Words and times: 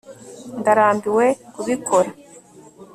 ndarambiwe 0.59 1.25
kubikora 1.53 2.09